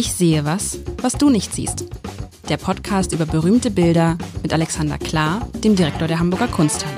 [0.00, 1.84] Ich sehe was, was du nicht siehst.
[2.48, 6.96] Der Podcast über berühmte Bilder mit Alexander Klar, dem Direktor der Hamburger Kunsthalle.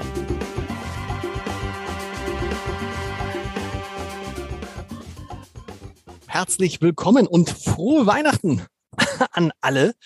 [6.28, 8.64] Herzlich willkommen und frohe Weihnachten
[9.32, 9.96] an alle.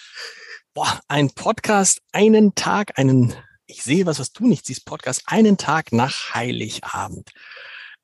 [0.72, 3.34] Boah, ein Podcast, einen Tag, einen,
[3.66, 7.30] ich sehe was, was du nicht siehst, Podcast, einen Tag nach Heiligabend.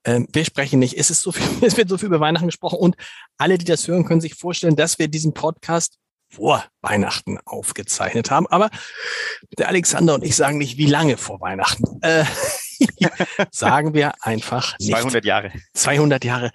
[0.05, 0.98] Ähm, wir sprechen nicht.
[0.98, 2.96] Es ist so viel, es wird so viel über Weihnachten gesprochen und
[3.39, 5.98] alle, die das hören, können sich vorstellen, dass wir diesen Podcast
[6.30, 8.47] vor Weihnachten aufgezeichnet haben.
[8.47, 8.70] Aber
[9.59, 12.01] der Alexander und ich sagen nicht, wie lange vor Weihnachten.
[12.01, 12.25] Äh,
[13.51, 14.92] sagen wir einfach nicht.
[14.92, 15.52] 200 Jahre.
[15.75, 16.50] 200 Jahre.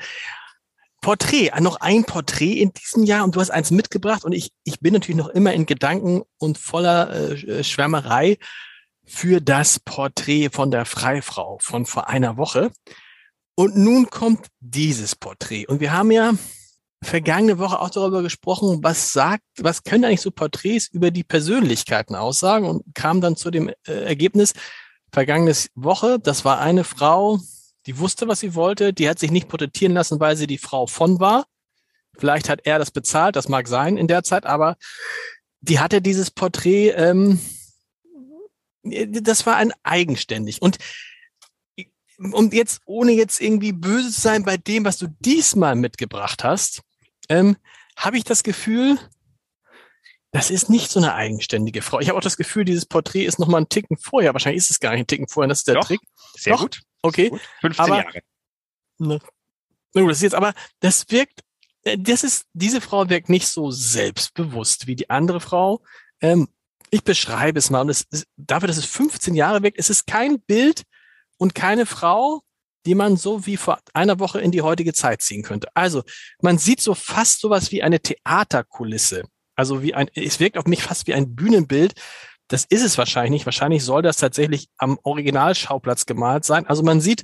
[1.02, 4.80] Porträt, noch ein Porträt in diesem Jahr und du hast eins mitgebracht und ich, ich
[4.80, 8.38] bin natürlich noch immer in Gedanken und voller äh, Schwärmerei
[9.06, 12.72] für das Porträt von der Freifrau von vor einer Woche.
[13.60, 15.66] Und nun kommt dieses Porträt.
[15.66, 16.34] Und wir haben ja
[17.02, 22.14] vergangene Woche auch darüber gesprochen, was sagt, was können eigentlich so Porträts über die Persönlichkeiten
[22.14, 24.54] aussagen und kam dann zu dem äh, Ergebnis,
[25.12, 27.40] vergangene Woche, das war eine Frau,
[27.88, 30.86] die wusste, was sie wollte, die hat sich nicht porträtieren lassen, weil sie die Frau
[30.86, 31.46] von war.
[32.16, 34.78] Vielleicht hat er das bezahlt, das mag sein in der Zeit, aber
[35.62, 37.40] die hatte dieses Porträt, ähm,
[38.84, 40.62] das war ein eigenständig.
[40.62, 40.78] Und
[42.18, 46.82] und jetzt, ohne jetzt irgendwie böse zu sein bei dem, was du diesmal mitgebracht hast,
[47.30, 47.58] ähm,
[47.96, 48.98] habe ich das Gefühl,
[50.32, 52.00] das ist nicht so eine eigenständige Frau.
[52.00, 54.34] Ich habe auch das Gefühl, dieses Porträt ist noch mal ein Ticken vorher.
[54.34, 55.48] Wahrscheinlich ist es gar nicht ein Ticken vorher.
[55.48, 56.02] Das ist der Doch, Trick.
[56.36, 56.62] Sehr Doch?
[56.62, 56.82] gut.
[57.02, 57.30] Okay.
[57.30, 57.42] Gut.
[57.62, 58.20] 15 Aber- Jahre.
[59.00, 59.20] Ne.
[59.94, 61.42] Na gut, das ist jetzt aber, das wirkt,
[61.84, 65.82] äh, das ist, diese Frau wirkt nicht so selbstbewusst wie die andere Frau.
[66.20, 66.50] Ähm,
[66.90, 70.08] ich beschreibe es mal und es ist, dafür, dass es 15 Jahre wirkt, es ist
[70.08, 70.84] kein Bild
[71.38, 72.42] und keine Frau,
[72.86, 75.68] die man so wie vor einer Woche in die heutige Zeit ziehen könnte.
[75.74, 76.04] Also,
[76.42, 79.24] man sieht so fast sowas wie eine Theaterkulisse.
[79.58, 81.94] Also wie ein, es wirkt auf mich fast wie ein Bühnenbild.
[82.48, 83.46] Das ist es wahrscheinlich nicht.
[83.46, 86.66] Wahrscheinlich soll das tatsächlich am Originalschauplatz gemalt sein.
[86.68, 87.24] Also man sieht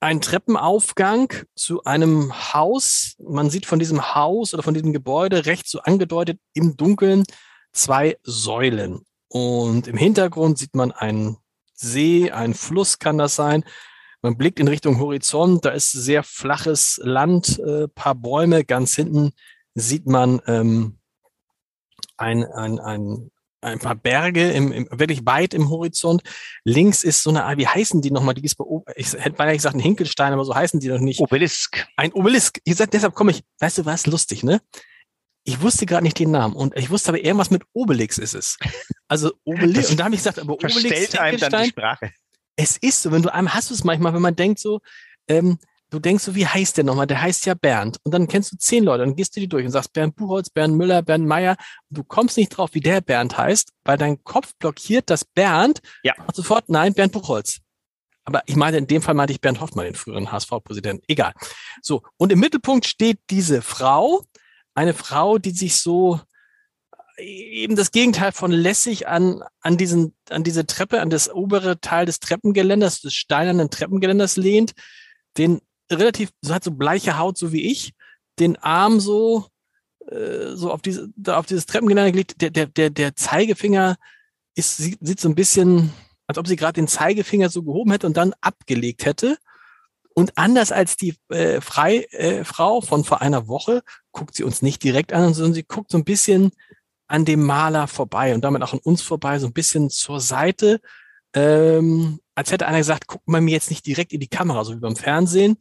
[0.00, 3.14] einen Treppenaufgang zu einem Haus.
[3.18, 7.24] Man sieht von diesem Haus oder von diesem Gebäude rechts so angedeutet im Dunkeln
[7.72, 9.06] zwei Säulen.
[9.28, 11.38] Und im Hintergrund sieht man einen
[11.74, 13.64] See, einen Fluss kann das sein.
[14.22, 18.64] Man blickt in Richtung Horizont, da ist sehr flaches Land, äh, paar Bäume.
[18.64, 19.32] Ganz hinten
[19.74, 20.98] sieht man ähm,
[22.16, 23.30] ein, ein, ein,
[23.60, 26.22] ein paar Berge im, im, wirklich weit im Horizont.
[26.64, 28.34] Links ist so eine, wie heißen die nochmal?
[28.34, 28.64] Die ist bei,
[28.96, 31.20] ich hätte beinahe gesagt ein Hinkelstein, aber so heißen die noch nicht.
[31.20, 31.86] Obelisk.
[31.96, 32.60] Ein Obelisk.
[32.64, 34.62] Ihr sagt, deshalb komme ich, weißt du was, lustig, ne?
[35.46, 38.56] Ich wusste gerade nicht den Namen und ich wusste aber irgendwas mit Obelix ist es.
[39.08, 39.90] Also Obelix.
[39.90, 42.12] Und da habe ich gesagt, aber Obelix, Verstellt einem dann die Sprache.
[42.56, 44.80] es ist so, wenn du einem hast du es manchmal, wenn man denkt so,
[45.28, 45.58] ähm,
[45.90, 47.06] du denkst so, wie heißt der nochmal?
[47.06, 47.98] Der heißt ja Bernd.
[48.02, 50.50] Und dann kennst du zehn Leute, dann gehst du die durch und sagst Bernd Buchholz,
[50.50, 51.56] Bernd Müller, Bernd Meier.
[51.88, 55.80] Und du kommst nicht drauf, wie der Bernd heißt, weil dein Kopf blockiert das Bernd.
[56.02, 56.14] Ja.
[56.26, 57.60] Und sofort, nein, Bernd Buchholz.
[58.24, 61.04] Aber ich meine, in dem Fall meinte ich Bernd Hoffmann, den früheren HSV-Präsidenten.
[61.08, 61.34] Egal.
[61.82, 62.02] So.
[62.16, 64.24] Und im Mittelpunkt steht diese Frau,
[64.74, 66.20] eine Frau, die sich so
[67.18, 72.06] eben das Gegenteil von lässig an, an diesen, an diese Treppe, an das obere Teil
[72.06, 74.72] des Treppengeländers, des steinernen Treppengeländers lehnt,
[75.38, 75.60] den
[75.90, 77.94] relativ, so hat so bleiche Haut, so wie ich,
[78.38, 79.46] den Arm so,
[80.08, 83.96] äh, so auf diese, auf dieses Treppengeländer gelegt, der, der, der, der Zeigefinger
[84.54, 85.92] ist, sieht, sieht so ein bisschen,
[86.26, 89.36] als ob sie gerade den Zeigefinger so gehoben hätte und dann abgelegt hätte.
[90.16, 93.82] Und anders als die äh, Frei, äh, von vor einer Woche
[94.12, 96.52] guckt sie uns nicht direkt an, sondern sie guckt so ein bisschen
[97.14, 100.80] an dem Maler vorbei und damit auch an uns vorbei, so ein bisschen zur Seite,
[101.32, 104.74] ähm, als hätte einer gesagt, guckt man mir jetzt nicht direkt in die Kamera, so
[104.74, 105.56] wie beim Fernsehen.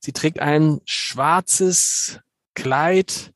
[0.00, 2.20] Sie trägt ein schwarzes
[2.52, 3.32] Kleid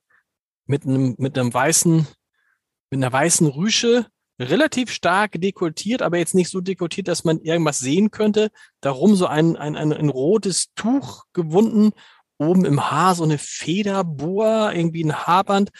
[0.67, 2.07] mit einem, mit einem weißen,
[2.91, 4.07] mit einer weißen Rüsche,
[4.39, 8.51] relativ stark dekoltiert, aber jetzt nicht so dekoltiert, dass man irgendwas sehen könnte.
[8.83, 11.93] Darum so ein, ein, ein, ein rotes Tuch gewunden,
[12.37, 15.71] oben im Haar so eine Federboa, irgendwie ein Haarband.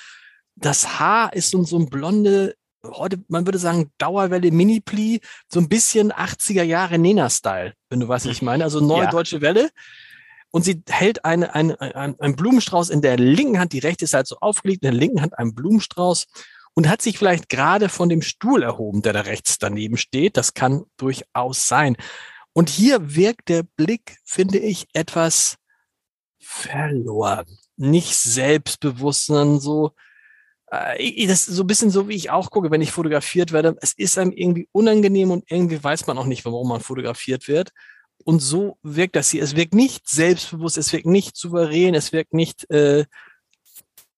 [0.63, 2.55] Das Haar ist so, so ein blonde,
[2.85, 8.27] heute, man würde sagen, Dauerwelle Mini-Pli, so ein bisschen 80er Jahre Nena-Style, wenn du weißt,
[8.27, 8.65] was ich meine.
[8.65, 9.11] Also neue Ja.
[9.11, 9.71] deutsche Welle.
[10.51, 14.15] Und sie hält eine, eine, ein, einen Blumenstrauß in der linken Hand, die rechte ist
[14.15, 16.27] halt so aufgelegt, in der linken Hand einen Blumenstrauß
[16.75, 20.37] und hat sich vielleicht gerade von dem Stuhl erhoben, der da rechts daneben steht.
[20.37, 21.97] Das kann durchaus sein.
[22.53, 25.57] Und hier wirkt der Blick, finde ich, etwas
[26.39, 27.47] verloren.
[27.77, 29.93] Nicht selbstbewusst, sondern so,
[30.73, 33.77] äh, das ist so ein bisschen so, wie ich auch gucke, wenn ich fotografiert werde.
[33.81, 37.71] Es ist einem irgendwie unangenehm und irgendwie weiß man auch nicht, warum man fotografiert wird.
[38.25, 39.43] Und so wirkt das hier.
[39.43, 43.05] Es wirkt nicht selbstbewusst, es wirkt nicht souverän, es wirkt nicht äh,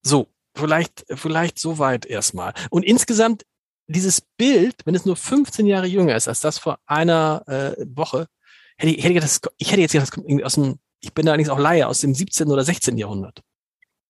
[0.02, 0.28] so.
[0.54, 2.54] vielleicht, vielleicht so weit erstmal.
[2.70, 3.44] Und insgesamt
[3.86, 8.28] dieses Bild, wenn es nur 15 Jahre jünger ist als das vor einer äh, Woche,
[8.76, 11.12] hätte ich, hätte ich, das, ich hätte jetzt gedacht, das kommt irgendwie aus dem, ich
[11.12, 12.48] bin da allerdings auch Laie, aus dem 17.
[12.48, 12.96] oder 16.
[12.96, 13.42] Jahrhundert.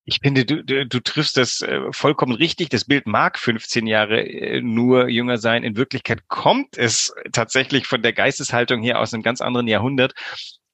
[0.07, 2.69] Ich finde, du, du, du triffst das äh, vollkommen richtig.
[2.69, 5.65] Das Bild mag 15 Jahre äh, nur jünger sein.
[5.65, 10.15] In Wirklichkeit kommt es tatsächlich von der Geisteshaltung her aus einem ganz anderen Jahrhundert.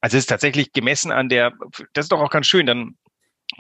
[0.00, 1.52] Also es ist tatsächlich gemessen an der,
[1.92, 2.96] das ist doch auch ganz schön, dann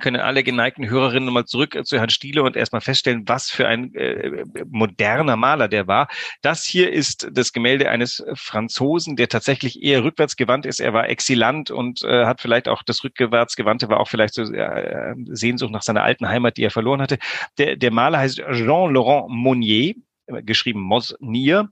[0.00, 3.94] können alle geneigten Hörerinnen nochmal zurück zu Herrn Stiele und erstmal feststellen, was für ein
[3.94, 6.08] äh, moderner Maler der war.
[6.42, 10.80] Das hier ist das Gemälde eines Franzosen, der tatsächlich eher rückwärts ist.
[10.80, 15.14] Er war exilant und äh, hat vielleicht auch das rückwärtsgewandte war auch vielleicht so äh,
[15.26, 17.18] Sehnsucht nach seiner alten Heimat, die er verloren hatte.
[17.58, 19.94] Der, der Maler heißt Jean-Laurent Monnier
[20.42, 21.70] geschrieben Mosnier.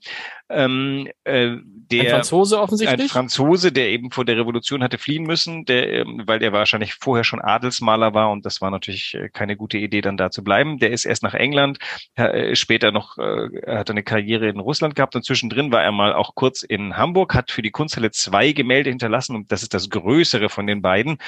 [0.51, 3.01] Ähm, äh, der, ein Franzose offensichtlich?
[3.03, 6.95] Ein Franzose, der eben vor der Revolution hatte fliehen müssen, der, ähm, weil der wahrscheinlich
[6.95, 10.43] vorher schon Adelsmaler war und das war natürlich äh, keine gute Idee, dann da zu
[10.43, 10.79] bleiben.
[10.79, 11.79] Der ist erst nach England,
[12.15, 16.15] äh, später noch, äh, hat eine Karriere in Russland gehabt und zwischendrin war er mal
[16.15, 19.91] auch kurz in Hamburg, hat für die Kunsthalle zwei Gemälde hinterlassen und das ist das
[19.91, 21.19] größere von den beiden.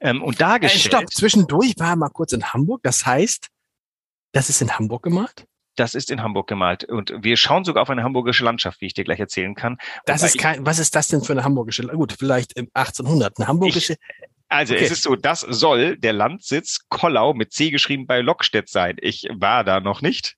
[0.00, 0.84] Ähm, und dargestellt.
[0.84, 3.48] Äh, stopp, zwischendurch war er mal kurz in Hamburg, das heißt,
[4.32, 5.46] das ist in Hamburg gemacht?
[5.76, 6.84] Das ist in Hamburg gemalt.
[6.84, 9.78] Und wir schauen sogar auf eine hamburgische Landschaft, wie ich dir gleich erzählen kann.
[10.04, 13.48] Das ist kein, was ist das denn für eine hamburgische, gut, vielleicht im 1800, eine
[13.48, 13.92] hamburgische.
[13.94, 14.84] Ich, also okay.
[14.84, 18.96] es ist so, das soll der Landsitz Kollau mit C geschrieben bei Lockstedt sein.
[19.00, 20.36] Ich war da noch nicht.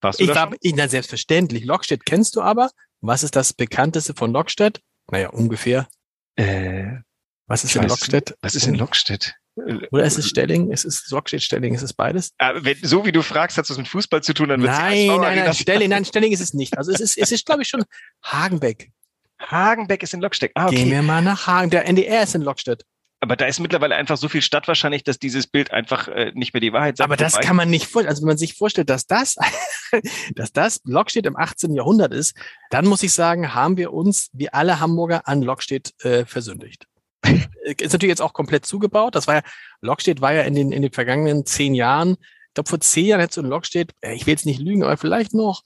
[0.00, 1.64] Warst du ich war, ich, na, selbstverständlich.
[1.64, 2.70] Lockstedt kennst du aber.
[3.00, 4.80] Was ist das bekannteste von Lockstedt?
[5.10, 5.88] Naja, ungefähr.
[6.36, 6.98] Äh,
[7.50, 8.36] was ist in Lockstedt?
[8.42, 9.34] Was ist in Lockstedt?
[9.90, 10.70] Oder ist es Stelling?
[10.70, 11.74] Ist es Lockstedt Stelling?
[11.74, 12.32] Ist es beides?
[12.38, 15.08] Aber wenn, so wie du fragst, hat es mit Fußball zu tun, dann wird Nein,
[15.08, 16.78] nein, nein, Stelling, nein, Stelling ist es nicht.
[16.78, 17.84] Also es ist, es ist, glaube ich, schon
[18.24, 18.92] Hagenbeck.
[19.40, 20.52] Hagenbeck ist in Lockstedt.
[20.54, 20.76] Ah, okay.
[20.76, 21.70] Gehen wir mal nach Hagen.
[21.70, 22.84] Der NDR ist in Lockstedt.
[23.18, 26.54] Aber da ist mittlerweile einfach so viel Stadt wahrscheinlich, dass dieses Bild einfach äh, nicht
[26.54, 27.10] mehr die Wahrheit sagt.
[27.10, 28.10] Aber das kann man nicht vorstellen.
[28.10, 29.34] Also wenn man sich vorstellt, dass das,
[30.36, 31.74] dass das Lockstedt im 18.
[31.74, 32.34] Jahrhundert ist,
[32.70, 36.86] dann muss ich sagen, haben wir uns, wie alle Hamburger, an Lockstedt äh, versündigt.
[37.22, 39.14] Ist natürlich jetzt auch komplett zugebaut.
[39.14, 39.42] Das war ja,
[39.80, 43.20] Lockstedt war ja in den, in den vergangenen zehn Jahren, ich glaube vor zehn Jahren
[43.20, 45.62] hättest du in Lockstedt, äh, ich will jetzt nicht lügen, aber vielleicht noch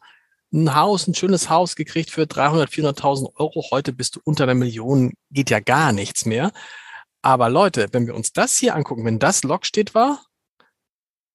[0.52, 3.64] ein Haus, ein schönes Haus gekriegt für 300, 400.000 Euro.
[3.70, 6.52] Heute bist du unter einer Million, geht ja gar nichts mehr.
[7.22, 10.22] Aber Leute, wenn wir uns das hier angucken, wenn das Lockstedt war,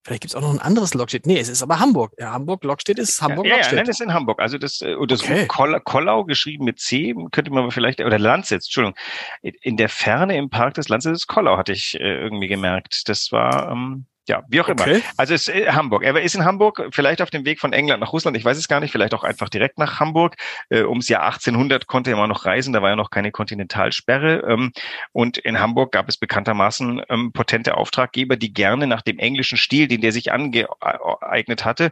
[0.09, 1.27] Vielleicht gibt es auch noch ein anderes Lockstedt.
[1.27, 2.13] Nee, es ist aber Hamburg.
[2.17, 3.73] Ja, Hamburg Lockstedt ist Hamburg ja, Lockstedt.
[3.73, 4.41] Ja, nein, es ist in Hamburg.
[4.41, 5.45] Also das, äh, das okay.
[5.45, 8.97] Kollau, Kollau geschrieben mit C könnte man vielleicht oder Landsitz, Entschuldigung.
[9.43, 13.07] In der Ferne im Park des Landsitzes Kollau hatte ich äh, irgendwie gemerkt.
[13.07, 14.91] Das war ähm, ja, wie auch okay.
[14.91, 15.01] immer.
[15.17, 16.03] Also es ist äh, Hamburg.
[16.03, 18.37] Er ist in Hamburg, vielleicht auf dem Weg von England nach Russland.
[18.37, 18.91] Ich weiß es gar nicht.
[18.91, 20.35] Vielleicht auch einfach direkt nach Hamburg.
[20.69, 22.71] Äh, ums Jahr 1800 konnte er immer noch reisen.
[22.71, 24.43] Da war ja noch keine Kontinentalsperre.
[24.47, 24.71] Ähm,
[25.11, 29.87] und in Hamburg gab es bekanntermaßen ähm, potente Auftraggeber, die gerne nach dem englischen Stil,
[29.87, 31.91] den der sich angeeignet hatte,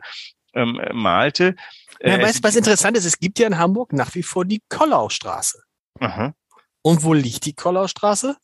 [0.54, 1.56] ähm, malte.
[2.00, 4.62] Äh, ja, weißt, was interessant ist, es gibt ja in Hamburg nach wie vor die
[4.70, 5.64] Kollaustraße.
[6.00, 6.34] Aha.
[6.84, 8.38] Und wo liegt die Kollaustraße?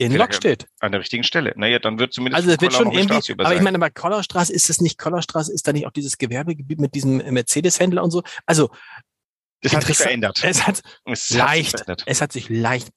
[0.00, 0.66] In Lockstedt.
[0.78, 1.52] An der richtigen Stelle.
[1.56, 4.70] Naja, dann wird zumindest also es wird schon irgendwie, aber ich meine, bei Kollerstraße ist
[4.70, 8.22] es nicht Kollerstraße, ist da nicht auch dieses Gewerbegebiet mit diesem Mercedes-Händler und so?
[8.46, 8.70] Also
[9.60, 10.40] das hat sich verändert.
[10.42, 12.88] Es hat es leicht, hat es hat sich leicht,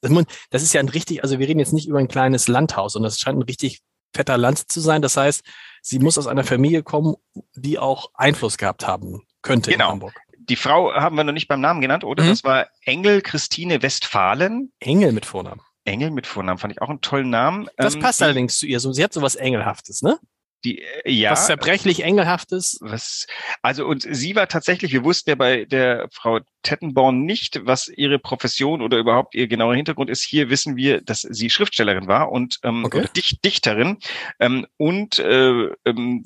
[0.48, 3.02] das ist ja ein richtig, also wir reden jetzt nicht über ein kleines Landhaus und
[3.02, 3.82] das scheint ein richtig
[4.14, 5.02] fetter Land zu sein.
[5.02, 5.42] Das heißt,
[5.82, 7.16] sie muss aus einer Familie kommen,
[7.54, 9.84] die auch Einfluss gehabt haben könnte genau.
[9.84, 10.14] in Hamburg.
[10.38, 12.22] Die Frau haben wir noch nicht beim Namen genannt, oder?
[12.22, 12.28] Mhm.
[12.28, 14.72] Das war Engel Christine Westfalen.
[14.80, 15.60] Engel mit Vornamen.
[15.84, 17.68] Engel mit Vornamen fand ich auch einen tollen Namen.
[17.76, 18.80] Das ähm, passt die, allerdings zu ihr.
[18.80, 20.18] So, sie hat so was Engelhaftes, ne?
[20.64, 21.32] Die, äh, ja.
[21.32, 22.78] Was zerbrechlich Engelhaftes.
[22.80, 23.26] Was,
[23.62, 28.18] also, und sie war tatsächlich, wir wussten ja bei der Frau Tettenborn nicht, was ihre
[28.18, 30.22] Profession oder überhaupt ihr genauer Hintergrund ist.
[30.22, 33.06] Hier wissen wir, dass sie Schriftstellerin war und ähm, okay.
[33.14, 33.98] Dicht, Dichterin
[34.40, 36.24] ähm, und äh, ähm,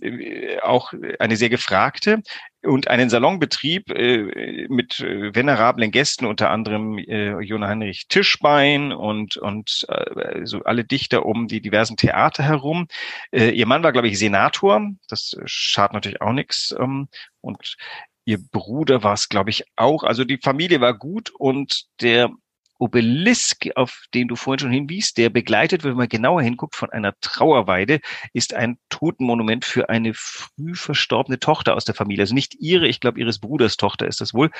[0.63, 2.23] auch eine sehr gefragte
[2.63, 9.37] und einen Salonbetrieb äh, mit äh, venerablen Gästen, unter anderem äh, Jona Heinrich Tischbein und,
[9.37, 12.89] und äh, so alle Dichter um die diversen Theater herum.
[13.31, 16.75] Äh, ihr Mann war, glaube ich, Senator, das schadet natürlich auch nichts.
[16.79, 17.09] Ähm,
[17.41, 17.77] und
[18.25, 20.03] ihr Bruder war es, glaube ich, auch.
[20.03, 22.31] Also die Familie war gut und der
[22.79, 27.15] Obelisk, auf den du vorhin schon hinwiest, der begleitet, wenn man genauer hinguckt, von einer
[27.21, 28.01] Trauerweide,
[28.33, 32.23] ist ein Totenmonument für eine früh verstorbene Tochter aus der Familie.
[32.23, 34.51] Also nicht ihre, ich glaube, ihres Bruders Tochter ist das wohl.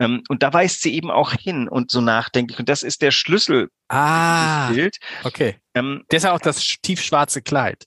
[0.00, 2.58] Ähm, und da weist sie eben auch hin und so nachdenklich.
[2.58, 3.70] Und das ist der Schlüssel.
[3.88, 4.98] Ah, Bild.
[5.24, 5.56] okay.
[5.74, 7.84] Ähm, Deshalb auch das tiefschwarze Kleid.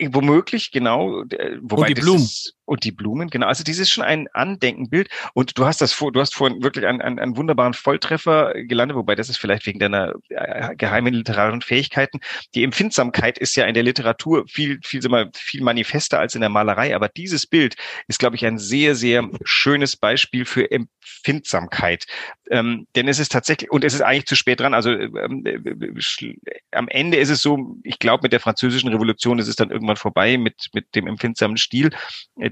[0.00, 1.22] Womöglich, genau.
[1.60, 2.22] Wobei und die Blumen.
[2.22, 3.46] Ist, Und die Blumen, genau.
[3.46, 5.08] Also dieses ist schon ein Andenkenbild.
[5.34, 8.96] Und du hast das vor, du hast vorhin wirklich einen, einen, einen wunderbaren Volltreffer gelandet,
[8.96, 12.20] wobei das ist vielleicht wegen deiner äh, geheimen literarischen Fähigkeiten.
[12.54, 15.00] Die Empfindsamkeit ist ja in der Literatur viel, viel,
[15.34, 16.94] viel, manifester als in der Malerei.
[16.94, 17.76] Aber dieses Bild
[18.08, 22.06] ist, glaube ich, ein sehr, sehr schönes Beispiel für Empfindsamkeit.
[22.50, 24.74] Ähm, denn es ist tatsächlich, und es ist eigentlich zu spät dran.
[24.74, 26.40] Also ähm, äh,
[26.72, 29.96] am Ende ist es so, ich glaube, mit der französischen Revolution ist es dann irgendwann
[29.96, 31.90] vorbei mit, mit dem empfindsamen Stil.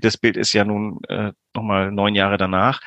[0.05, 2.83] Das Bild ist ja nun äh, nochmal neun Jahre danach.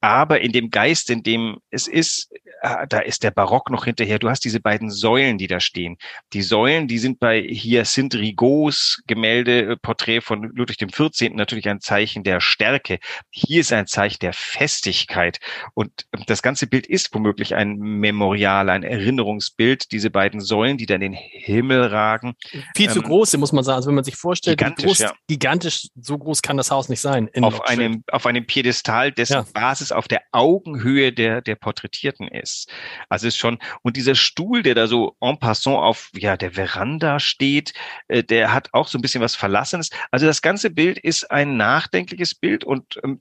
[0.00, 2.30] Aber in dem Geist, in dem es ist,
[2.62, 4.18] äh, da ist der Barock noch hinterher.
[4.18, 5.96] Du hast diese beiden Säulen, die da stehen.
[6.32, 11.34] Die Säulen, die sind bei Hyacinthe Rigaud's Gemälde, äh, Porträt von Ludwig XIV.
[11.34, 12.98] natürlich ein Zeichen der Stärke.
[13.30, 15.38] Hier ist ein Zeichen der Festigkeit.
[15.74, 19.90] Und ähm, das ganze Bild ist womöglich ein Memorial, ein Erinnerungsbild.
[19.92, 22.34] Diese beiden Säulen, die da in den Himmel ragen.
[22.74, 23.76] Viel ähm, zu große, muss man sagen.
[23.76, 25.12] Also wenn man sich vorstellt, gigantisch, groß, ja.
[25.28, 27.30] gigantisch, so groß kann das Haus nicht sein.
[27.40, 29.46] Auf einem, auf einem Piedestal, dessen ja.
[29.52, 32.70] Basis es auf der Augenhöhe der, der Porträtierten ist.
[33.08, 37.20] Also ist schon, und dieser Stuhl, der da so en passant auf, ja, der Veranda
[37.20, 37.72] steht,
[38.08, 39.90] äh, der hat auch so ein bisschen was Verlassenes.
[40.10, 43.20] Also das ganze Bild ist ein nachdenkliches Bild und ähm,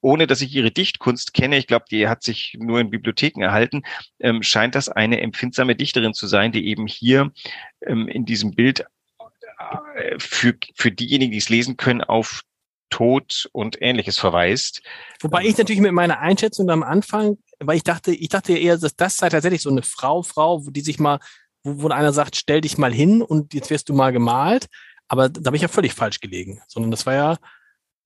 [0.00, 3.82] ohne dass ich ihre Dichtkunst kenne, ich glaube, die hat sich nur in Bibliotheken erhalten,
[4.20, 7.32] ähm, scheint das eine empfindsame Dichterin zu sein, die eben hier
[7.84, 8.84] ähm, in diesem Bild
[9.96, 12.42] äh, für, für diejenigen, die es lesen können, auf
[12.92, 14.82] Tod und ähnliches verweist.
[15.20, 18.94] Wobei ich natürlich mit meiner Einschätzung am Anfang, weil ich dachte, ich dachte eher, dass
[18.94, 21.18] das sei tatsächlich so eine Frau, Frau, die sich mal,
[21.64, 24.66] wo, wo einer sagt, stell dich mal hin und jetzt wirst du mal gemalt.
[25.08, 27.36] Aber da habe ich ja völlig falsch gelegen, sondern das war ja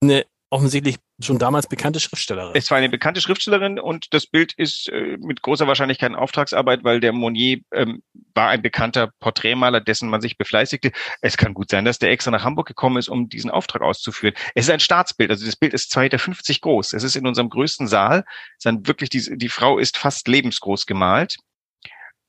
[0.00, 2.52] eine offensichtlich schon damals bekannte Schriftstellerin.
[2.54, 6.84] Es war eine bekannte Schriftstellerin und das Bild ist äh, mit großer Wahrscheinlichkeit eine Auftragsarbeit,
[6.84, 8.02] weil der Monnier ähm,
[8.34, 10.92] war ein bekannter Porträtmaler, dessen man sich befleißigte.
[11.20, 14.34] Es kann gut sein, dass der extra nach Hamburg gekommen ist, um diesen Auftrag auszuführen.
[14.54, 16.92] Es ist ein Staatsbild, also das Bild ist 2,50 Meter groß.
[16.92, 18.24] Es ist in unserem größten Saal.
[18.58, 21.36] Es ist wirklich die, die Frau ist fast lebensgroß gemalt.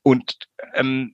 [0.01, 0.37] Und
[0.73, 1.13] ähm,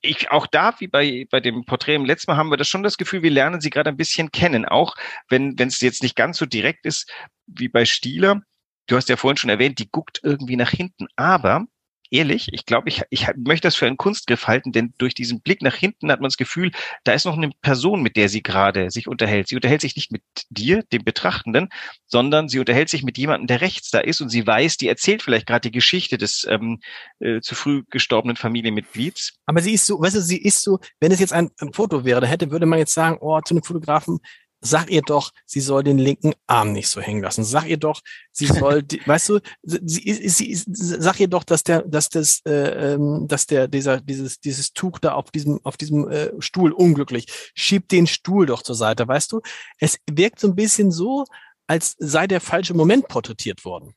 [0.00, 2.82] ich, auch da, wie bei, bei dem Porträt im letzten Mal, haben wir das schon
[2.82, 4.64] das Gefühl, wir lernen sie gerade ein bisschen kennen.
[4.64, 4.94] Auch
[5.28, 7.10] wenn wenn es jetzt nicht ganz so direkt ist
[7.46, 8.42] wie bei Stieler.
[8.86, 11.08] Du hast ja vorhin schon erwähnt, die guckt irgendwie nach hinten.
[11.16, 11.66] Aber
[12.10, 15.62] ehrlich, ich glaube, ich, ich möchte das für einen Kunstgriff halten, denn durch diesen Blick
[15.62, 16.70] nach hinten hat man das Gefühl,
[17.04, 19.48] da ist noch eine Person, mit der sie gerade sich unterhält.
[19.48, 21.68] Sie unterhält sich nicht mit dir, dem Betrachtenden,
[22.06, 25.22] sondern sie unterhält sich mit jemandem, der rechts da ist und sie weiß, die erzählt
[25.22, 26.80] vielleicht gerade die Geschichte des ähm,
[27.20, 29.34] äh, zu früh gestorbenen Familienmitglieds.
[29.46, 32.04] Aber sie ist so, weißt du, sie ist so, wenn es jetzt ein, ein Foto
[32.04, 34.18] wäre, da hätte, würde man jetzt sagen, oh, zu einem Fotografen,
[34.60, 37.44] sag ihr doch, sie soll den linken Arm nicht so hängen lassen.
[37.44, 38.00] Sag ihr doch,
[38.32, 42.40] sie soll, die, weißt du, sie, sie, sie, sag ihr doch, dass der, dass das,
[42.46, 46.72] äh, ähm, dass der, dieser, dieses, dieses Tuch da auf diesem, auf diesem äh, Stuhl
[46.72, 47.26] unglücklich.
[47.54, 49.40] Schieb den Stuhl doch zur Seite, weißt du?
[49.78, 51.24] Es wirkt so ein bisschen so,
[51.66, 53.94] als sei der falsche Moment porträtiert worden.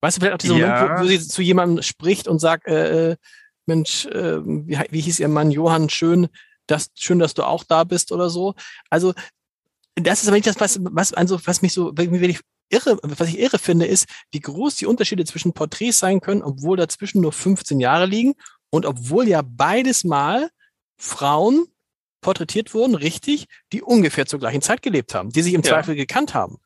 [0.00, 0.80] Weißt du, vielleicht auch dieser ja.
[0.80, 3.16] Moment, wo, wo sie zu jemandem spricht und sagt, äh, äh
[3.68, 6.28] Mensch, äh, wie, wie hieß ihr Mann, Johann, schön,
[6.66, 8.54] das, schön, dass du auch da bist oder so.
[8.90, 9.12] Also
[10.04, 13.38] das ist aber nicht das, was, was, also, was mich so wirklich irre, was ich
[13.38, 17.80] irre finde, ist, wie groß die Unterschiede zwischen Porträts sein können, obwohl dazwischen nur 15
[17.80, 18.34] Jahre liegen
[18.70, 20.50] und obwohl ja beides Mal
[20.96, 21.66] Frauen
[22.20, 25.70] porträtiert wurden, richtig, die ungefähr zur gleichen Zeit gelebt haben, die sich im ja.
[25.70, 26.58] Zweifel gekannt haben.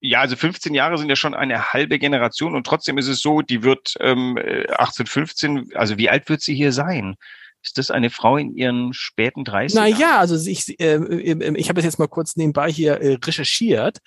[0.00, 3.40] Ja, also 15 Jahre sind ja schon eine halbe Generation und trotzdem ist es so,
[3.40, 7.14] die wird ähm, 1815, also wie alt wird sie hier sein?
[7.62, 9.72] Ist das eine Frau in ihren späten 30ern?
[9.74, 10.96] Na ja, also ich, äh,
[11.56, 13.98] ich habe es jetzt mal kurz nebenbei hier äh, recherchiert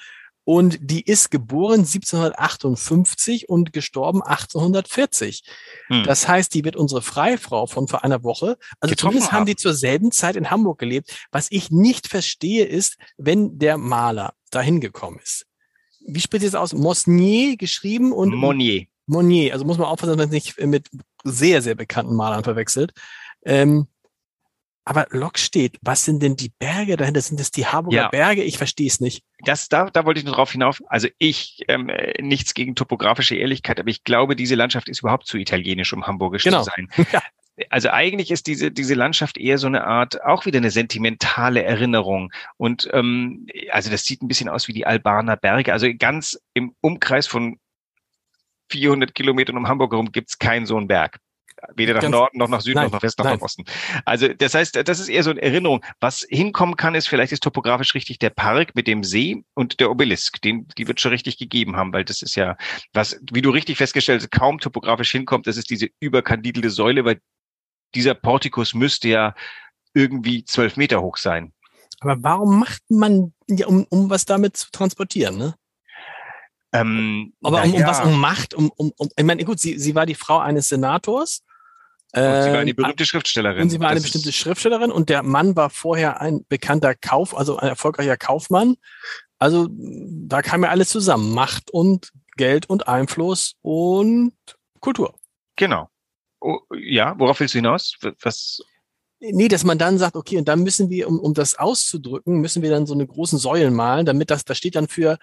[0.45, 5.43] und die ist geboren 1758 und gestorben 1840.
[5.87, 6.03] Hm.
[6.03, 8.57] Das heißt, die wird unsere Freifrau von vor einer Woche.
[8.79, 11.27] Also Getroffen zumindest haben die zur selben Zeit in Hamburg gelebt.
[11.31, 15.47] Was ich nicht verstehe, ist, wenn der Maler dahin gekommen ist.
[16.07, 16.73] Wie spricht es aus?
[16.73, 18.85] Mosnier geschrieben und Monnier.
[19.07, 19.53] Monnier.
[19.53, 20.89] Also muss man aufpassen, dass man es nicht mit
[21.23, 22.93] sehr, sehr bekannten Malern verwechselt.
[23.45, 23.87] Ähm,
[24.87, 27.19] aber Lok steht, was sind denn die Berge dahinter?
[27.19, 28.07] Sind das die Harburger ja.
[28.09, 28.43] Berge?
[28.43, 29.23] Ich verstehe es nicht.
[29.39, 30.81] Das, da, da wollte ich nur drauf hinauf.
[30.87, 35.37] Also ich, ähm, nichts gegen topografische Ehrlichkeit, aber ich glaube, diese Landschaft ist überhaupt zu
[35.37, 36.63] italienisch, um hamburgisch genau.
[36.63, 36.89] zu sein.
[37.11, 37.21] Ja.
[37.69, 42.33] Also eigentlich ist diese, diese Landschaft eher so eine Art, auch wieder eine sentimentale Erinnerung.
[42.57, 45.71] Und ähm, also das sieht ein bisschen aus wie die Albaner Berge.
[45.71, 47.57] Also ganz im Umkreis von
[48.71, 51.21] 400 Kilometern um Hamburg herum gibt's keinen so einen Berg
[51.75, 53.65] weder nach Ganz, Norden noch nach Süden nein, noch nach Westen noch nach Osten.
[54.05, 55.83] Also das heißt, das ist eher so eine Erinnerung.
[55.99, 59.91] Was hinkommen kann, ist vielleicht ist topografisch richtig der Park mit dem See und der
[59.91, 60.41] Obelisk.
[60.41, 62.57] Den, die wird schon richtig gegeben haben, weil das ist ja,
[62.93, 67.19] was, wie du richtig festgestellt hast, kaum topografisch hinkommt, das ist diese überkandidelte Säule, weil
[67.93, 69.35] dieser Portikus müsste ja
[69.93, 71.53] irgendwie zwölf Meter hoch sein.
[72.01, 75.55] Aber warum macht man, ja, um, um was damit zu transportieren, ne?
[76.75, 77.87] Ähm, Aber um, um ja.
[77.87, 80.67] was um Macht, um, um, um, ich meine, gut, sie, sie war die Frau eines
[80.67, 81.41] Senators.
[82.15, 83.63] Und sie war eine ähm, berühmte Schriftstellerin.
[83.63, 87.35] Und sie war eine das bestimmte Schriftstellerin und der Mann war vorher ein bekannter Kauf,
[87.35, 88.77] also ein erfolgreicher Kaufmann.
[89.37, 91.33] Also da kam ja alles zusammen.
[91.33, 94.33] Macht und Geld und Einfluss und
[94.79, 95.19] Kultur.
[95.57, 95.89] Genau.
[96.39, 97.97] Oh, ja, worauf willst du hinaus?
[98.21, 98.61] Was?
[99.19, 102.61] Nee, dass man dann sagt, okay, und dann müssen wir, um, um das auszudrücken, müssen
[102.61, 105.17] wir dann so eine großen Säulen malen, damit das, das steht dann für,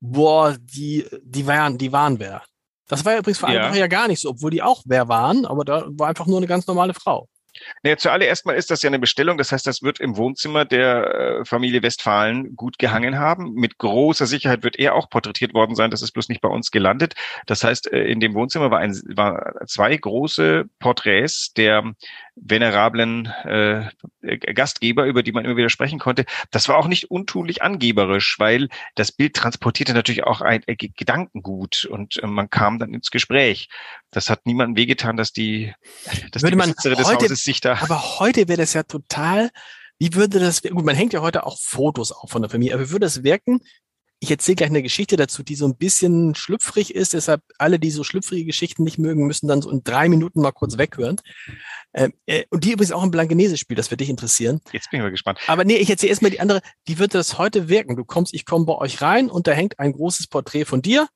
[0.00, 2.42] boah, die, die waren, die waren wer.
[2.88, 3.74] Das war ja übrigens vor allem ja.
[3.74, 6.46] ja gar nicht so, obwohl die auch wer waren, aber da war einfach nur eine
[6.46, 7.28] ganz normale Frau.
[7.82, 9.38] Naja, zuallererst mal ist das ja eine Bestellung.
[9.38, 13.54] Das heißt, das wird im Wohnzimmer der äh, Familie Westfalen gut gehangen haben.
[13.54, 15.90] Mit großer Sicherheit wird er auch porträtiert worden sein.
[15.90, 17.14] Das ist bloß nicht bei uns gelandet.
[17.46, 21.92] Das heißt, äh, in dem Wohnzimmer war, ein, war zwei große Porträts der
[22.36, 23.88] venerablen äh,
[24.54, 26.24] Gastgeber, über die man immer wieder sprechen konnte.
[26.50, 31.84] Das war auch nicht untunlich angeberisch, weil das Bild transportierte natürlich auch ein äh, Gedankengut
[31.84, 33.68] und äh, man kam dann ins Gespräch.
[34.10, 35.74] Das hat niemandem wehgetan, dass die,
[36.30, 37.78] dass Würde die Besitzerin des Hauses sich da.
[37.80, 39.50] Aber heute wäre das ja total
[39.98, 42.84] wie würde das, gut, man hängt ja heute auch Fotos auf von der Familie, aber
[42.84, 43.60] wie würde das wirken,
[44.22, 47.12] ich erzähle gleich eine Geschichte dazu, die so ein bisschen schlüpfrig ist.
[47.12, 50.52] Deshalb alle, die so schlüpfrige Geschichten nicht mögen, müssen dann so in drei Minuten mal
[50.52, 51.20] kurz weghören.
[51.92, 54.60] Ähm, äh, und die übrigens auch im Blankenese spielt, das wird dich interessieren.
[54.72, 55.40] Jetzt bin ich mal gespannt.
[55.48, 56.60] Aber nee, ich erzähle erstmal die andere.
[56.84, 57.96] Wie wird das heute wirken?
[57.96, 61.08] Du kommst, ich komme bei euch rein und da hängt ein großes Porträt von dir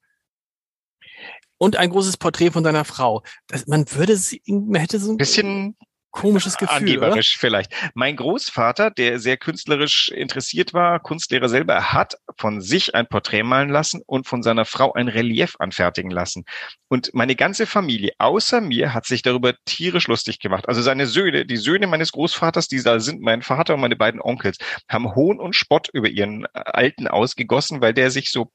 [1.58, 3.22] und ein großes Porträt von deiner Frau.
[3.46, 5.76] Das, man würde sie, man hätte so ein bisschen
[6.16, 6.76] komisches Gefühl.
[6.76, 7.40] Angeberisch oder?
[7.40, 7.72] vielleicht.
[7.94, 13.68] Mein Großvater, der sehr künstlerisch interessiert war, Kunstlehrer selber, hat von sich ein Porträt malen
[13.68, 16.44] lassen und von seiner Frau ein Relief anfertigen lassen.
[16.88, 20.68] Und meine ganze Familie, außer mir, hat sich darüber tierisch lustig gemacht.
[20.68, 24.20] Also seine Söhne, die Söhne meines Großvaters, die da sind, mein Vater und meine beiden
[24.20, 24.58] Onkels,
[24.88, 28.50] haben Hohn und Spott über ihren Alten ausgegossen, weil der sich so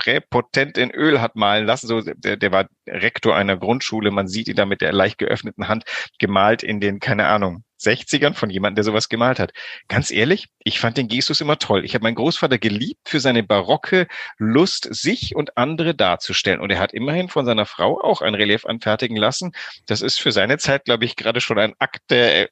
[0.00, 1.86] präpotent in Öl hat malen lassen.
[1.86, 4.10] So, der, der war Rektor einer Grundschule.
[4.10, 5.84] Man sieht ihn da mit der leicht geöffneten Hand
[6.18, 9.52] gemalt in den, keine Ahnung, 60ern von jemandem, der sowas gemalt hat.
[9.88, 11.84] Ganz ehrlich, ich fand den Gestus immer toll.
[11.84, 14.06] Ich habe meinen Großvater geliebt für seine barocke
[14.38, 16.60] Lust, sich und andere darzustellen.
[16.60, 19.52] Und er hat immerhin von seiner Frau auch ein Relief anfertigen lassen.
[19.86, 22.48] Das ist für seine Zeit, glaube ich, gerade schon ein Akt der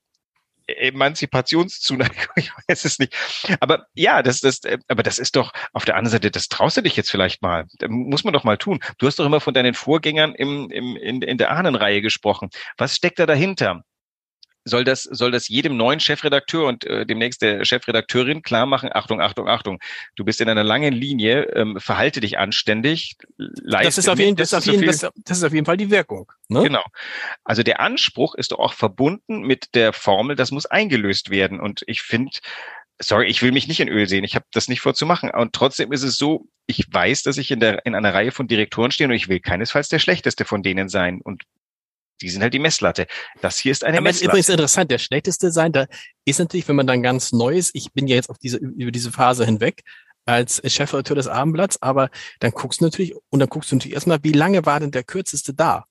[0.68, 3.14] Emanzipationszuneigung, ich weiß es nicht.
[3.60, 6.76] Aber ja, das, das, äh, aber das ist doch auf der anderen Seite, das traust
[6.76, 7.66] du dich jetzt vielleicht mal.
[7.78, 8.80] Das muss man doch mal tun.
[8.98, 12.50] Du hast doch immer von deinen Vorgängern im, im, in, in der Ahnenreihe gesprochen.
[12.76, 13.82] Was steckt da dahinter?
[14.68, 19.20] Soll das, soll das jedem neuen Chefredakteur und äh, demnächst der Chefredakteurin klar machen, Achtung,
[19.20, 19.78] Achtung, Achtung,
[20.16, 24.52] du bist in einer langen Linie, ähm, verhalte dich anständig, das ist, auf jeden, das,
[24.52, 26.30] ist auf jeden, das, das ist auf jeden Fall die Wirkung.
[26.48, 26.62] Ne?
[26.62, 26.84] Genau.
[27.44, 31.60] Also der Anspruch ist doch auch verbunden mit der Formel, das muss eingelöst werden.
[31.60, 32.38] Und ich finde,
[33.00, 35.30] sorry, ich will mich nicht in Öl sehen, ich habe das nicht vorzumachen.
[35.30, 38.48] Und trotzdem ist es so, ich weiß, dass ich in, der, in einer Reihe von
[38.48, 41.20] Direktoren stehe und ich will keinesfalls der schlechteste von denen sein.
[41.22, 41.44] Und
[42.20, 43.06] die sind halt die Messlatte.
[43.40, 44.24] Das hier ist eine Aber Messlatte.
[44.24, 45.86] Ist übrigens interessant, der schlechteste sein, da
[46.24, 48.90] ist natürlich, wenn man dann ganz neu ist, ich bin ja jetzt auf diese, über
[48.90, 49.82] diese Phase hinweg
[50.28, 54.18] als Chefredakteur des Abendblatts, aber dann guckst du natürlich, und dann guckst du natürlich erstmal,
[54.22, 55.86] wie lange war denn der kürzeste da?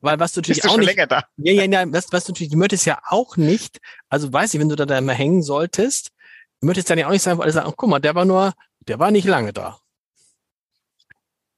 [0.00, 1.24] Weil was du natürlich auch nicht, da?
[1.38, 4.60] ja, ja, ja, was, was du natürlich, du möchtest ja auch nicht, also weiß ich,
[4.60, 6.12] wenn du da, da immer hängen solltest,
[6.60, 8.52] möchtest dann ja auch nicht sagen, weil alle sagen, oh, guck mal, der war nur,
[8.86, 9.78] der war nicht lange da.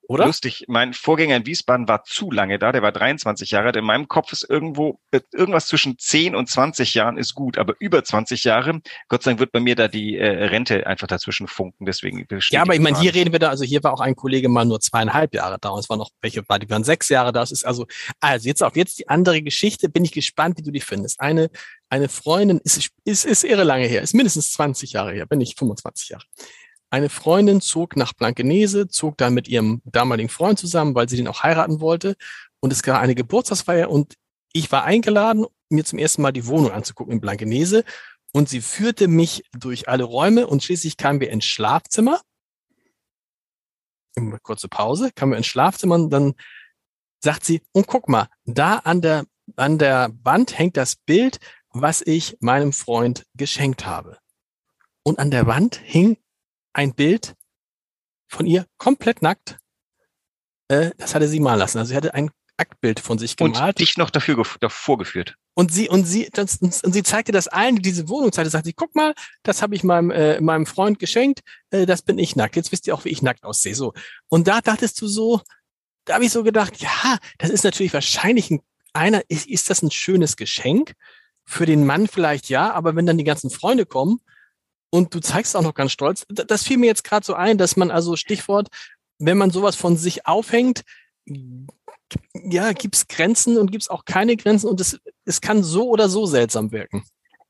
[0.09, 0.27] Oder?
[0.27, 3.77] Lustig, mein Vorgänger in Wiesbaden war zu lange da, der war 23 Jahre alt.
[3.77, 4.99] In meinem Kopf ist irgendwo,
[5.33, 9.41] irgendwas zwischen 10 und 20 Jahren ist gut, aber über 20 Jahre, Gott sei Dank
[9.41, 12.99] wird bei mir da die äh, Rente einfach dazwischen funken, deswegen Ja, aber ich meine,
[12.99, 15.69] hier reden wir da, also hier war auch ein Kollege mal nur zweieinhalb Jahre da
[15.69, 17.87] und es war noch, welche die waren sechs Jahre da, das ist also,
[18.21, 21.21] also jetzt auf jetzt die andere Geschichte, bin ich gespannt, wie du die findest.
[21.21, 21.49] Eine,
[21.89, 25.55] eine Freundin ist, ist, ist irre lange her, ist mindestens 20 Jahre her, bin ich
[25.55, 26.25] 25 Jahre.
[26.93, 31.27] Eine Freundin zog nach Blankenese, zog dann mit ihrem damaligen Freund zusammen, weil sie den
[31.27, 32.17] auch heiraten wollte.
[32.61, 34.17] Und es gab eine Geburtstagsfeier und
[34.53, 37.85] ich war eingeladen, mir zum ersten Mal die Wohnung anzugucken in Blankenese.
[38.35, 42.21] Und sie führte mich durch alle Räume und schließlich kamen wir ins Schlafzimmer.
[44.43, 46.35] Kurze Pause, kamen wir ins Schlafzimmer und dann
[47.25, 49.25] sagt sie, und guck mal, da an der,
[49.57, 51.39] an der Wand hängt das Bild,
[51.71, 54.19] was ich meinem Freund geschenkt habe.
[55.05, 56.19] Und an der Wand hing
[56.73, 57.35] ein Bild
[58.29, 59.59] von ihr komplett nackt.
[60.69, 61.79] Äh, das hatte sie malen lassen.
[61.79, 63.77] Also sie hatte ein Aktbild von sich gemalt.
[63.77, 65.37] Und dich noch dafür davor geführt.
[65.55, 68.69] Und sie und sie das, und sie zeigte das allen, die diese Wohnung zeigte, sagte
[68.69, 72.37] sie, guck mal, das habe ich meinem äh, meinem Freund geschenkt, äh, das bin ich
[72.37, 72.57] nackt.
[72.57, 73.75] Jetzt wisst ihr auch, wie ich nackt aussehe.
[73.75, 73.93] So
[74.29, 75.43] und da dachtest du so,
[76.05, 78.61] da habe ich so gedacht, ja, das ist natürlich wahrscheinlich ein,
[78.93, 80.95] einer ist, ist das ein schönes Geschenk
[81.45, 84.21] für den Mann vielleicht ja, aber wenn dann die ganzen Freunde kommen
[84.93, 86.27] und du zeigst auch noch ganz stolz.
[86.29, 88.69] Das fiel mir jetzt gerade so ein, dass man also Stichwort,
[89.19, 90.83] wenn man sowas von sich aufhängt,
[92.35, 95.89] ja, gibt es Grenzen und gibt es auch keine Grenzen und es, es kann so
[95.89, 97.05] oder so seltsam wirken.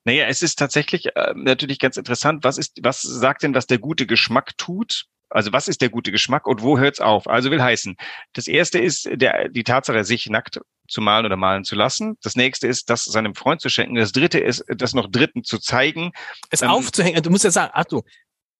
[0.04, 3.78] Naja, es ist tatsächlich äh, natürlich ganz interessant, was ist, was sagt denn, was der
[3.78, 5.06] gute Geschmack tut?
[5.34, 7.28] Also was ist der gute Geschmack und wo hört's auf?
[7.28, 7.96] Also will heißen,
[8.32, 12.18] das erste ist der, die Tatsache, sich nackt zu malen oder malen zu lassen.
[12.22, 13.94] Das nächste ist, das seinem Freund zu schenken.
[13.94, 16.12] Das dritte ist, das noch Dritten zu zeigen.
[16.50, 17.22] Es ähm, aufzuhängen.
[17.22, 18.02] Du musst ja sagen, Achtung,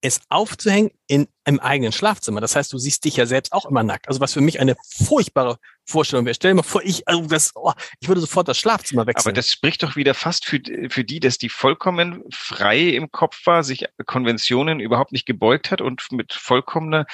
[0.02, 2.40] es aufzuhängen in, im eigenen Schlafzimmer.
[2.40, 4.08] Das heißt, du siehst dich ja selbst auch immer nackt.
[4.08, 6.34] Also was für mich eine furchtbare Vorstellung wäre.
[6.34, 9.30] Stell dir mal vor, ich, also das, oh, ich würde sofort das Schlafzimmer wechseln.
[9.30, 13.46] Aber das spricht doch wieder fast für, für die, dass die vollkommen frei im Kopf
[13.46, 17.06] war, sich Konventionen überhaupt nicht gebeugt hat und mit vollkommener,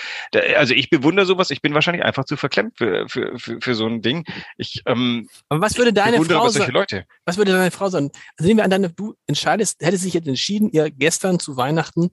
[0.56, 3.86] also ich bewundere sowas, ich bin wahrscheinlich einfach zu verklemmt für, für, für, für so
[3.86, 4.24] ein Ding.
[4.58, 7.04] Ich, ähm, aber was würde deine Frau sagen?
[7.24, 8.10] Was würde deine Frau sagen?
[8.36, 12.10] Also nehmen wir an, deine, du entscheidest, hättest sich jetzt entschieden, ihr gestern zu Weihnachten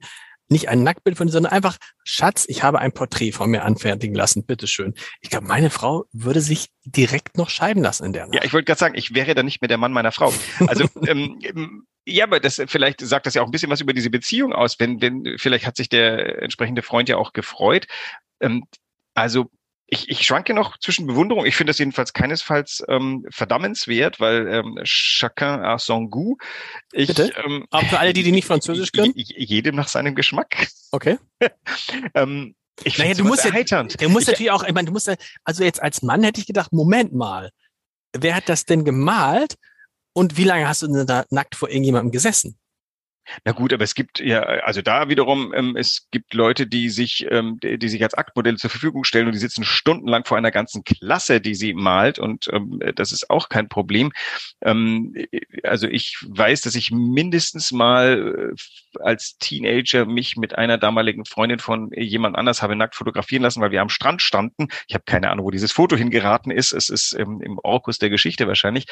[0.48, 4.14] nicht ein Nacktbild von dir, sondern einfach, Schatz, ich habe ein Porträt von mir anfertigen
[4.14, 4.94] lassen, bitteschön.
[5.20, 8.34] Ich glaube, meine Frau würde sich direkt noch scheiden lassen in der Nacht.
[8.34, 10.32] Ja, ich wollte gerade sagen, ich wäre dann nicht mehr der Mann meiner Frau.
[10.66, 14.10] Also, ähm, ja, aber das vielleicht sagt das ja auch ein bisschen was über diese
[14.10, 17.86] Beziehung aus, wenn, wenn, vielleicht hat sich der entsprechende Freund ja auch gefreut.
[18.40, 18.64] Ähm,
[19.14, 19.50] also
[19.88, 21.46] ich, ich schwanke noch zwischen Bewunderung.
[21.46, 26.40] Ich finde das jedenfalls keinesfalls ähm, verdammenswert, weil ähm, chacun a son goût.
[26.92, 27.32] Ich, Bitte?
[27.44, 29.12] Ähm, Aber für alle, die, die nicht Französisch können?
[29.14, 30.68] Jedem nach seinem Geschmack.
[30.90, 31.18] Okay.
[32.14, 35.06] ähm, ich naja, du musst ja, du musst ich, natürlich auch, ich meine, du musst
[35.06, 37.50] ja, also jetzt als Mann hätte ich gedacht, Moment mal,
[38.12, 39.56] wer hat das denn gemalt
[40.12, 42.58] und wie lange hast du denn da nackt vor irgendjemandem gesessen?
[43.44, 47.26] Na gut, aber es gibt ja, also da wiederum, ähm, es gibt Leute, die sich,
[47.30, 50.50] ähm, die, die sich als Aktmodelle zur Verfügung stellen und die sitzen stundenlang vor einer
[50.50, 54.12] ganzen Klasse, die sie malt und ähm, das ist auch kein Problem.
[54.62, 55.14] Ähm,
[55.62, 61.58] also ich weiß, dass ich mindestens mal äh, als Teenager mich mit einer damaligen Freundin
[61.58, 64.68] von jemand anders habe nackt fotografieren lassen, weil wir am Strand standen.
[64.88, 66.72] Ich habe keine Ahnung, wo dieses Foto hingeraten ist.
[66.72, 68.86] Es ist ähm, im Orkus der Geschichte wahrscheinlich.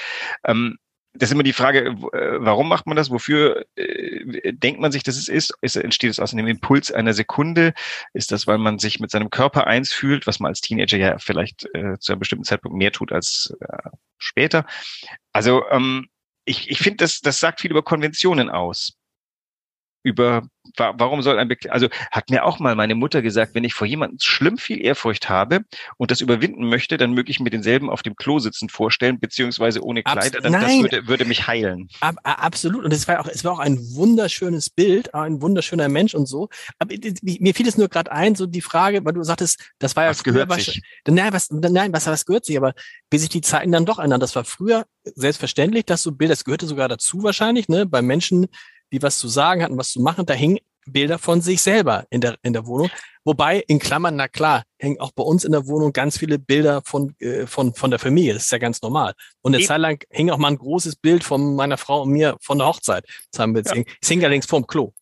[0.45, 0.79] Ähm,
[1.15, 3.11] das ist immer die Frage, äh, warum macht man das?
[3.11, 5.55] Wofür äh, denkt man sich, dass es ist?
[5.61, 5.77] ist?
[5.77, 7.73] Entsteht es aus einem Impuls einer Sekunde?
[8.13, 11.19] Ist das, weil man sich mit seinem Körper eins fühlt, was man als Teenager ja
[11.19, 14.67] vielleicht äh, zu einem bestimmten Zeitpunkt mehr tut als äh, später?
[15.33, 16.09] Also ähm,
[16.45, 18.99] ich, ich finde, das, das sagt viel über Konventionen aus
[20.05, 20.43] über
[20.77, 23.87] warum soll ein Bekle also hat mir auch mal meine Mutter gesagt, wenn ich vor
[23.87, 25.61] jemandem schlimm viel Ehrfurcht habe
[25.97, 29.83] und das überwinden möchte, dann möge ich mir denselben auf dem Klo sitzen vorstellen, beziehungsweise
[29.83, 31.89] ohne Kleider, dann, das würde, würde mich heilen.
[32.01, 32.85] Ab, absolut.
[32.85, 36.49] Und es war auch, es war auch ein wunderschönes Bild, ein wunderschöner Mensch und so.
[36.79, 40.05] Aber mir fiel es nur gerade ein, so die Frage, weil du sagtest, das war
[40.05, 40.83] ja was gehört sich.
[41.07, 42.75] Nein, was, nein, was, was gehört sich, aber
[43.11, 44.21] wie sich die Zeiten dann doch ändern.
[44.21, 48.49] Das war früher selbstverständlich, dass so Bilder, das gehörte sogar dazu wahrscheinlich, ne, bei Menschen,
[48.95, 50.25] die was zu sagen hatten, was zu machen.
[50.25, 52.91] Da hingen Bilder von sich selber in der, in der Wohnung.
[53.25, 56.83] Wobei, in Klammern, na klar, hängen auch bei uns in der Wohnung ganz viele Bilder
[56.85, 58.35] von, äh, von, von der Familie.
[58.35, 59.15] Das ist ja ganz normal.
[59.41, 62.37] Und eine Zeit lang hing auch mal ein großes Bild von meiner Frau und mir
[62.41, 63.05] von der Hochzeit.
[63.33, 63.75] Das haben wir jetzt.
[63.75, 63.83] Ja.
[64.01, 64.93] Es hing allerdings vorm Klo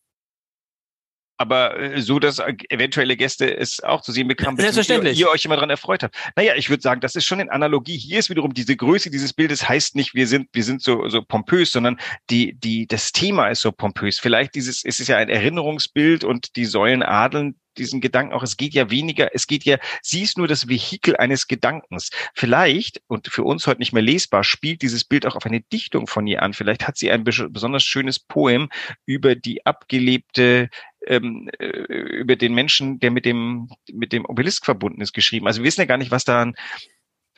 [1.43, 5.19] aber äh, so, dass eventuelle Gäste es auch zu sehen bekamen, Selbstverständlich.
[5.19, 6.15] Ihr, ihr euch immer daran erfreut habt.
[6.37, 7.97] Naja, ich würde sagen, das ist schon in Analogie.
[7.97, 11.21] Hier ist wiederum diese Größe dieses Bildes heißt nicht, wir sind, wir sind so, so
[11.21, 14.19] pompös, sondern die, die, das Thema ist so pompös.
[14.19, 18.57] Vielleicht dieses, es ist ja ein Erinnerungsbild und die Säulen adeln diesen Gedanken auch, es
[18.57, 22.09] geht ja weniger, es geht ja, sie ist nur das Vehikel eines Gedankens.
[22.33, 26.07] Vielleicht, und für uns heute nicht mehr lesbar, spielt dieses Bild auch auf eine Dichtung
[26.07, 26.53] von ihr an.
[26.53, 28.69] Vielleicht hat sie ein besonders schönes Poem
[29.05, 30.69] über die abgelebte
[31.07, 35.47] ähm, äh, über den Menschen, der mit dem, mit dem Obelisk verbunden ist, geschrieben.
[35.47, 36.55] Also wir wissen ja gar nicht, was da an,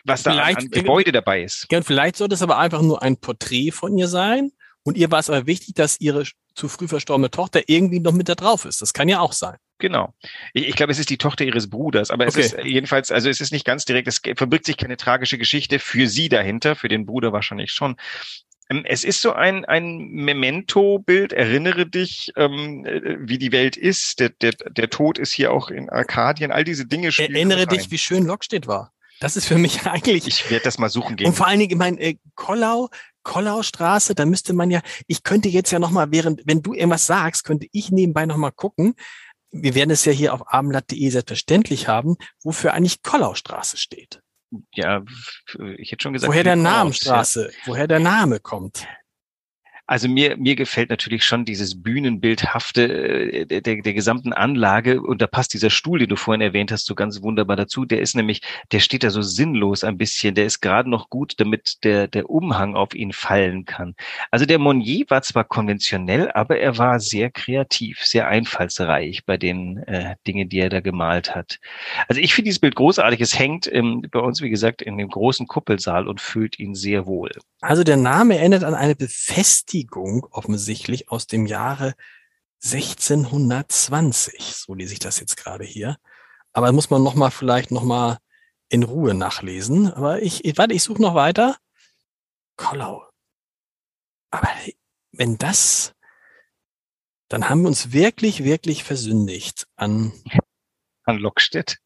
[0.03, 1.67] was da vielleicht, an Gebäude dabei ist.
[1.71, 4.51] Ja, vielleicht soll das aber einfach nur ein Porträt von ihr sein.
[4.83, 8.29] Und ihr war es aber wichtig, dass ihre zu früh verstorbene Tochter irgendwie noch mit
[8.29, 8.81] da drauf ist.
[8.81, 9.57] Das kann ja auch sein.
[9.79, 10.13] Genau.
[10.53, 12.45] Ich, ich glaube, es ist die Tochter ihres Bruders, aber es okay.
[12.45, 16.07] ist jedenfalls, also es ist nicht ganz direkt, es verbirgt sich keine tragische Geschichte für
[16.07, 17.97] sie dahinter, für den Bruder wahrscheinlich schon.
[18.69, 24.19] Ähm, es ist so ein, ein Memento-Bild, erinnere dich, ähm, äh, wie die Welt ist.
[24.19, 27.09] Der, der, der Tod ist hier auch in Arkadien, all diese Dinge.
[27.17, 28.91] Erinnere dich, wie schön Lockstedt war.
[29.19, 30.27] Das ist für mich eigentlich.
[30.27, 31.27] Ich werde das mal suchen gehen.
[31.27, 32.89] Und vor allen Dingen, ich meine, äh, Kollau,
[33.23, 37.43] Kollaustraße, da müsste man ja, ich könnte jetzt ja nochmal, während, wenn du irgendwas sagst,
[37.43, 38.95] könnte ich nebenbei nochmal gucken.
[39.51, 44.21] Wir werden es ja hier auf abendblatt.de selbstverständlich haben, wofür eigentlich Kollaustraße steht
[44.73, 45.03] ja,
[45.77, 46.31] ich hätte schon gesagt.
[46.31, 48.87] Woher der Namenstraße, woher der Name kommt.
[49.87, 55.21] Also mir, mir gefällt natürlich schon dieses Bühnenbildhafte äh, der, der, der gesamten Anlage und
[55.21, 57.85] da passt dieser Stuhl, den du vorhin erwähnt hast, so ganz wunderbar dazu.
[57.85, 60.33] Der ist nämlich, der steht da so sinnlos ein bisschen.
[60.33, 63.93] Der ist gerade noch gut, damit der, der Umhang auf ihn fallen kann.
[64.31, 69.77] Also der Monnier war zwar konventionell, aber er war sehr kreativ, sehr einfallsreich bei den
[69.83, 71.59] äh, Dingen, die er da gemalt hat.
[72.07, 73.21] Also ich finde dieses Bild großartig.
[73.21, 77.05] Es hängt ähm, bei uns, wie gesagt, in dem großen Kuppelsaal und füllt ihn sehr
[77.05, 77.31] wohl.
[77.61, 78.95] Also der Name erinnert an eine
[79.75, 81.95] Befestigung offensichtlich aus dem Jahre
[82.63, 84.55] 1620.
[84.55, 85.97] So lese ich das jetzt gerade hier.
[86.53, 88.19] Aber muss man noch mal vielleicht noch mal
[88.69, 89.91] in Ruhe nachlesen.
[89.91, 91.57] Aber ich, ich warte, ich suche noch weiter.
[92.55, 93.05] Kollau.
[94.31, 94.47] Aber
[95.11, 95.93] wenn das,
[97.27, 100.13] dann haben wir uns wirklich, wirklich versündigt an
[101.03, 101.79] an Lockstedt.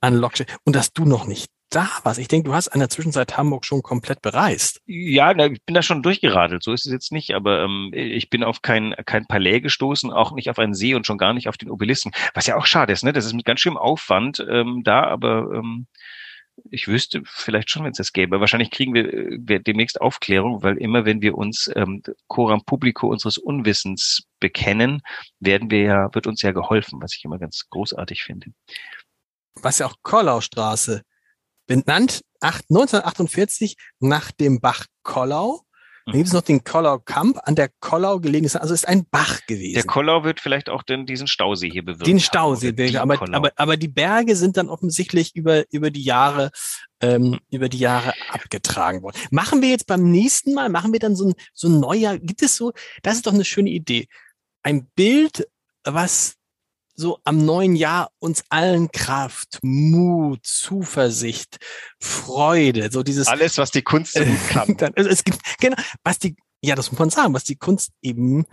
[0.00, 0.56] An Lockstedt.
[0.64, 2.18] Und dass du noch nicht da warst.
[2.18, 4.80] Ich denke, du hast in der Zwischenzeit Hamburg schon komplett bereist.
[4.86, 6.62] Ja, ich bin da schon durchgeradelt.
[6.62, 7.34] So ist es jetzt nicht.
[7.34, 11.06] Aber ähm, ich bin auf kein, kein Palais gestoßen, auch nicht auf einen See und
[11.06, 12.12] schon gar nicht auf den Obelisken.
[12.34, 13.12] Was ja auch schade ist, ne?
[13.12, 15.86] Das ist mit ganz schönem Aufwand ähm, da, aber ähm,
[16.70, 18.40] ich wüsste vielleicht schon, wenn es das gäbe.
[18.40, 23.08] Wahrscheinlich kriegen wir, äh, wir demnächst Aufklärung, weil immer, wenn wir uns ähm, Coram Publico
[23.08, 25.02] unseres Unwissens bekennen,
[25.40, 28.48] werden wir ja, wird uns ja geholfen, was ich immer ganz großartig finde.
[29.60, 31.02] Was ja auch Kollaustraße
[31.66, 35.62] benannt 1948 nach dem Bach Kollau.
[36.06, 38.46] Dann gibt es noch den Kollau Kamp an der Kollau gelegen.
[38.54, 39.74] Also ist ein Bach gewesen.
[39.74, 42.04] Der Kollau wird vielleicht auch denn diesen Stausee hier bewirken.
[42.04, 46.50] Den Stausee, haben, aber, aber, aber die Berge sind dann offensichtlich über, über die Jahre
[47.00, 49.16] ähm, über die Jahre abgetragen worden.
[49.30, 52.42] Machen wir jetzt beim nächsten Mal, machen wir dann so ein, so ein neuer, gibt
[52.42, 52.72] es so,
[53.02, 54.06] das ist doch eine schöne Idee.
[54.62, 55.48] Ein Bild,
[55.84, 56.36] was
[56.94, 61.58] so am neuen Jahr uns allen Kraft, Mut, Zuversicht,
[61.98, 64.76] Freude, so dieses alles, was die Kunst so gut kann.
[64.78, 68.46] Dann, es gibt genau, was die, ja, das muss man sagen, was die Kunst eben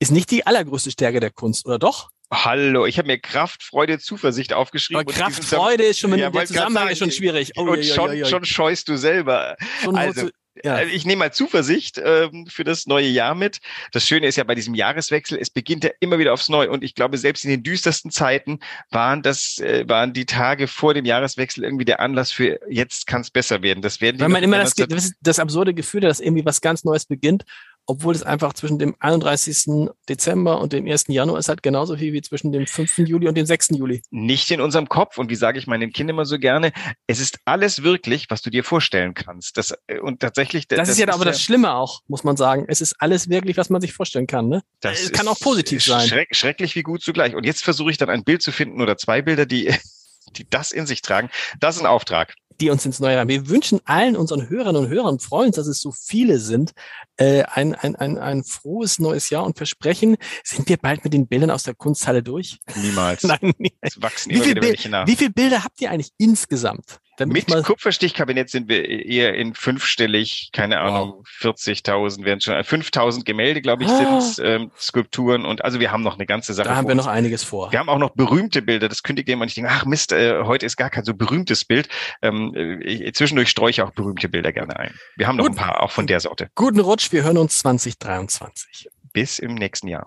[0.00, 2.08] ist nicht die allergrößte Stärke der Kunst, oder doch?
[2.32, 5.00] Hallo, ich habe mir Kraft, Freude, Zuversicht aufgeschrieben.
[5.00, 7.52] Aber Kraft, Freude ist schon, ja, der Zusammenhang ist schon schwierig.
[7.56, 9.56] Oh, und schon, schon scheust du selber.
[9.82, 10.30] Schon also,
[10.64, 10.78] ja.
[10.78, 13.60] Äh, ich nehme mal Zuversicht ähm, für das neue Jahr mit.
[13.92, 16.70] Das Schöne ist ja bei diesem Jahreswechsel, es beginnt ja immer wieder aufs Neue.
[16.70, 18.60] Und ich glaube, selbst in den düstersten Zeiten
[18.90, 23.20] waren das, äh, waren die Tage vor dem Jahreswechsel irgendwie der Anlass für jetzt kann
[23.22, 23.82] es besser werden.
[23.82, 27.06] Das werden Weil man immer das, das, das absurde Gefühl, dass irgendwie was ganz Neues
[27.06, 27.44] beginnt
[27.90, 29.88] obwohl es einfach zwischen dem 31.
[30.08, 31.06] Dezember und dem 1.
[31.08, 32.98] Januar ist halt genauso viel wie zwischen dem 5.
[32.98, 33.70] Juli und dem 6.
[33.70, 34.00] Juli.
[34.10, 35.18] Nicht in unserem Kopf.
[35.18, 36.70] Und wie sage ich meinen Kindern immer so gerne,
[37.08, 39.56] es ist alles wirklich, was du dir vorstellen kannst.
[39.56, 40.68] Das, äh, und tatsächlich.
[40.68, 42.64] Das, das ist ja aber das Schlimme auch, muss man sagen.
[42.68, 44.48] Es ist alles wirklich, was man sich vorstellen kann.
[44.48, 44.62] Ne?
[44.78, 46.06] Das es kann auch positiv sein.
[46.06, 47.34] Schreck, schrecklich wie gut zugleich.
[47.34, 49.74] Und jetzt versuche ich dann ein Bild zu finden oder zwei Bilder, die,
[50.36, 51.28] die das in sich tragen.
[51.58, 53.28] Das ist ein Auftrag die uns ins neue Jahr.
[53.28, 56.72] Wir wünschen allen unseren Hörerinnen und Hörern, freuen uns, dass es so viele sind,
[57.16, 61.26] äh, ein, ein, ein, ein frohes neues Jahr und versprechen, sind wir bald mit den
[61.26, 62.58] Bildern aus der Kunsthalle durch?
[62.76, 63.22] Niemals.
[63.24, 64.00] Nein, niemals.
[64.00, 67.00] wachsen wie, viel wie viele Bilder habt ihr eigentlich insgesamt?
[67.18, 71.54] Mit Kupferstichkabinett sind wir eher in fünfstellig, keine Ahnung, wow.
[71.54, 74.20] 40.000 werden schon, 5.000 Gemälde, glaube ich, ah.
[74.20, 76.68] sind ähm, Skulpturen und also wir haben noch eine ganze Sache.
[76.68, 77.72] Da haben wir noch einiges vor.
[77.72, 80.64] Wir haben auch noch berühmte Bilder, das kündigt jemand nicht denken, ach Mist, äh, heute
[80.64, 81.88] ist gar kein so berühmtes Bild.
[82.22, 84.94] Ähm, ich, zwischendurch streue ich auch berühmte Bilder gerne ein.
[85.16, 85.52] Wir haben noch Gut.
[85.52, 86.48] ein paar, auch von der Sorte.
[86.54, 88.88] Guten Rutsch, wir hören uns 2023.
[89.12, 90.06] Bis im nächsten Jahr.